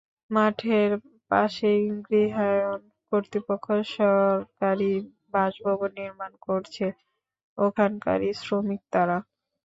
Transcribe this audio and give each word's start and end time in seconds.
মাঠের 0.31 0.91
পাশেই 1.31 1.79
গৃহায়ণ 2.07 2.79
কর্তৃপক্ষ 3.11 3.65
সরকারি 3.95 4.91
বাসভবন 5.33 5.91
নির্মাণ 5.99 6.31
করছে, 6.47 6.85
ওখানকারই 7.57 8.29
শ্রমিক 8.41 8.81
তাঁরা। 8.93 9.17